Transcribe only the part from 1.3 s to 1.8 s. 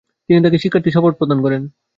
করেন।